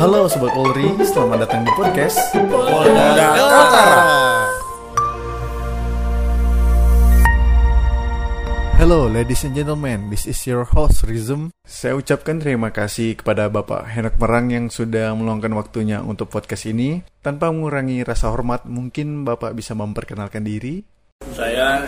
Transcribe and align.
Halo 0.00 0.24
Sobat 0.30 0.56
Polri, 0.56 0.88
selamat 1.04 1.44
datang 1.44 1.66
di 1.66 1.72
podcast 1.76 2.16
Polda 2.32 3.28
Kaltara. 3.44 4.00
Hello 8.80 9.10
ladies 9.10 9.44
and 9.44 9.52
gentlemen, 9.52 10.08
this 10.08 10.24
is 10.24 10.38
your 10.48 10.64
host 10.64 11.04
Rizum. 11.04 11.52
Saya 11.68 11.98
ucapkan 11.98 12.40
terima 12.40 12.72
kasih 12.72 13.18
kepada 13.18 13.52
Bapak 13.52 13.88
Henok 13.90 14.16
Merang 14.16 14.48
yang 14.48 14.66
sudah 14.72 15.12
meluangkan 15.12 15.52
waktunya 15.52 16.00
untuk 16.00 16.32
podcast 16.32 16.70
ini. 16.70 17.04
Tanpa 17.20 17.52
mengurangi 17.52 18.00
rasa 18.06 18.32
hormat, 18.32 18.64
mungkin 18.64 19.28
Bapak 19.28 19.52
bisa 19.52 19.76
memperkenalkan 19.76 20.46
diri. 20.46 20.84
Saya 21.36 21.84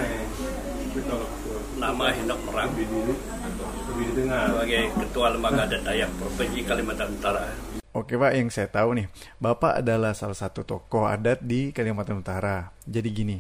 nama 1.79 2.13
Henok 2.13 2.41
Merang 2.49 2.71
sebagai 4.25 4.83
Ketua 4.97 5.29
Lembaga 5.35 5.69
Adat 5.69 5.83
Dayak 5.85 6.11
Provinsi 6.19 6.61
Kalimantan 6.65 7.09
Utara. 7.15 7.45
Oke 7.95 8.19
Pak, 8.19 8.35
yang 8.35 8.51
saya 8.51 8.67
tahu 8.67 8.99
nih, 8.99 9.07
Bapak 9.39 9.79
adalah 9.79 10.19
salah 10.19 10.35
satu 10.35 10.67
tokoh 10.67 11.07
adat 11.07 11.47
di 11.47 11.71
Kalimantan 11.71 12.27
Utara. 12.27 12.75
Jadi 12.83 13.09
gini, 13.15 13.39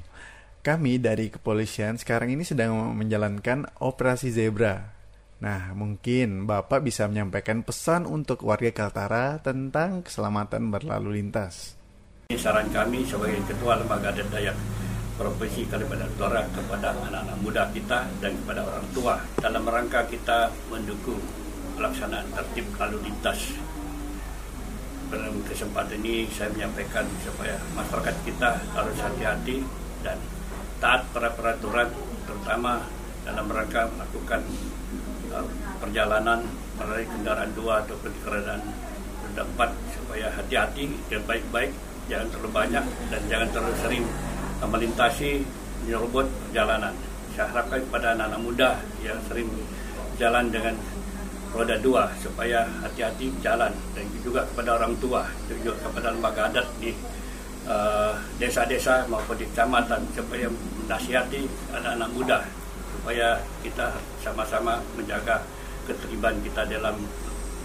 kami 0.62 1.02
dari 1.02 1.26
kepolisian 1.26 1.98
sekarang 1.98 2.30
ini 2.30 2.46
sedang 2.46 2.94
menjalankan 2.94 3.66
operasi 3.82 4.30
zebra. 4.30 4.94
Nah, 5.42 5.74
mungkin 5.74 6.46
Bapak 6.46 6.86
bisa 6.86 7.10
menyampaikan 7.10 7.66
pesan 7.66 8.06
untuk 8.06 8.46
warga 8.46 8.70
Kaltara 8.70 9.42
tentang 9.42 10.06
keselamatan 10.06 10.70
berlalu 10.70 11.18
lintas. 11.18 11.74
Ini 12.30 12.38
saran 12.38 12.70
kami 12.70 13.02
sebagai 13.10 13.42
Ketua 13.50 13.82
Lembaga 13.82 14.14
Adat 14.14 14.30
Dayak 14.30 14.54
Provinsi 15.18 15.66
Kalimantan 15.66 16.14
Utara 16.14 16.46
kepada 16.54 16.94
anak-anak 16.94 17.42
muda 17.42 17.66
kita 17.74 18.06
dan 18.22 18.38
kepada 18.38 18.62
orang 18.62 18.86
tua 18.94 19.18
dalam 19.42 19.66
rangka 19.66 20.06
kita 20.06 20.46
mendukung 20.70 21.18
pelaksanaan 21.74 22.30
tertib 22.38 22.70
lalu 22.78 23.10
lintas. 23.10 23.50
Dalam 25.10 25.34
kesempatan 25.44 26.00
ini 26.00 26.28
saya 26.32 26.48
menyampaikan 26.54 27.04
supaya 27.20 27.60
masyarakat 27.76 28.16
kita 28.24 28.50
harus 28.72 28.96
hati-hati 28.98 29.64
dan 30.00 30.18
taat 30.80 31.04
pada 31.12 31.32
peraturan 31.32 31.88
terutama 32.24 32.84
dalam 33.24 33.46
rangka 33.48 33.88
melakukan 33.94 34.40
uh, 35.32 35.46
perjalanan 35.80 36.44
melalui 36.76 37.06
kendaraan 37.08 37.52
dua 37.56 37.84
ataupun 37.84 38.12
kendaraan 38.20 38.62
roda 39.34 39.72
supaya 39.96 40.26
hati-hati 40.30 40.84
dan 41.10 41.22
baik-baik 41.26 41.72
jangan 42.06 42.28
terlalu 42.30 42.50
banyak 42.52 42.84
dan 43.08 43.20
jangan 43.26 43.48
terlalu 43.50 43.76
sering 43.80 44.04
melintasi 44.64 45.44
menyerobot 45.84 46.26
perjalanan. 46.48 46.94
Saya 47.34 47.50
harapkan 47.50 47.82
kepada 47.82 48.14
anak-anak 48.14 48.40
muda 48.40 48.70
yang 49.02 49.18
sering 49.26 49.50
jalan 50.16 50.48
dengan 50.48 50.78
roda 51.54 51.78
dua 51.78 52.10
supaya 52.18 52.66
hati-hati 52.82 53.30
jalan 53.38 53.70
dan 53.94 54.04
juga 54.26 54.42
kepada 54.50 54.74
orang 54.74 54.98
tua 54.98 55.22
juga 55.46 55.78
kepada 55.78 56.10
lembaga 56.10 56.50
adat 56.50 56.66
di 56.82 56.90
uh, 57.70 58.18
desa-desa 58.42 59.06
maupun 59.06 59.38
di 59.38 59.46
kecamatan 59.54 60.02
supaya 60.18 60.50
menasihati 60.50 61.46
anak-anak 61.70 62.10
muda 62.10 62.38
supaya 62.90 63.38
kita 63.62 63.94
sama-sama 64.18 64.82
menjaga 64.98 65.46
ketertiban 65.86 66.34
kita 66.42 66.66
dalam 66.66 66.98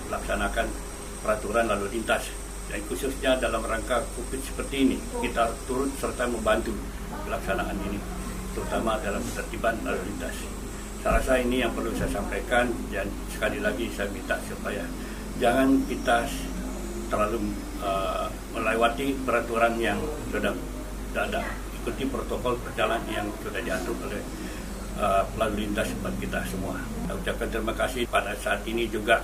melaksanakan 0.06 0.70
peraturan 1.26 1.66
lalu 1.66 1.98
lintas 1.98 2.30
dan 2.70 2.86
khususnya 2.86 3.42
dalam 3.42 3.66
rangka 3.66 4.06
COVID 4.14 4.42
seperti 4.46 4.76
ini 4.86 4.98
kita 5.26 5.50
turut 5.66 5.90
serta 5.98 6.30
membantu 6.30 6.78
pelaksanaan 7.26 7.74
ini 7.90 7.98
terutama 8.54 9.02
dalam 9.02 9.22
ketertiban 9.34 9.74
lalu 9.82 10.02
lintas. 10.14 10.38
Saya 11.00 11.16
rasa 11.16 11.40
ini 11.40 11.64
yang 11.64 11.72
perlu 11.72 11.96
saya 11.96 12.12
sampaikan 12.12 12.68
dan 12.92 13.08
sekali 13.32 13.64
lagi 13.64 13.88
saya 13.96 14.12
minta 14.12 14.36
supaya 14.44 14.84
jangan 15.40 15.80
kita 15.88 16.28
terlalu 17.08 17.56
uh, 17.80 18.28
melewati 18.52 19.16
peraturan 19.24 19.80
yang 19.80 19.96
sudah 20.28 20.52
ada 21.16 21.42
ikuti 21.72 22.04
protokol 22.04 22.60
perjalanan 22.60 23.08
yang 23.08 23.28
sudah 23.40 23.64
diatur 23.64 23.96
oleh 24.12 24.20
uh, 25.00 25.24
lalu 25.40 25.64
lintas 25.72 25.88
buat 26.04 26.12
kita 26.20 26.44
semua. 26.52 26.76
Saya 27.08 27.16
ucapkan 27.16 27.48
terima 27.48 27.74
kasih 27.80 28.04
pada 28.12 28.36
saat 28.36 28.60
ini 28.68 28.92
juga 28.92 29.24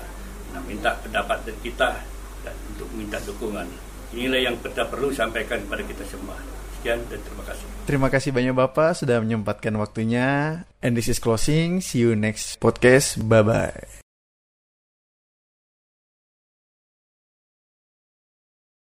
nah, 0.56 0.64
minta 0.64 0.96
pendapat 1.04 1.44
dari 1.44 1.60
kita 1.60 2.00
dan 2.48 2.56
untuk 2.72 2.88
minta 2.96 3.20
dukungan. 3.20 3.68
Inilah 4.14 4.52
yang 4.52 4.56
kita 4.62 4.86
perlu 4.92 5.10
sampaikan 5.10 5.64
kepada 5.66 5.82
kita 5.82 6.04
semua. 6.06 6.38
Sekian 6.78 7.02
dan 7.10 7.20
terima 7.24 7.44
kasih. 7.50 7.66
Terima 7.90 8.08
kasih 8.14 8.30
banyak 8.30 8.54
Bapak 8.54 8.98
sudah 9.02 9.18
menyempatkan 9.22 9.74
waktunya. 9.82 10.62
And 10.86 10.94
this 10.94 11.10
is 11.10 11.18
closing. 11.18 11.82
See 11.82 12.06
you 12.06 12.14
next 12.14 12.62
podcast. 12.62 13.18
Bye-bye. 13.18 14.05